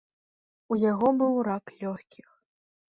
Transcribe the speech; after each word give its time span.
У 0.71 0.79
яго 0.91 1.07
быў 1.21 1.33
рак 1.51 1.65
лёгкіх. 1.85 2.27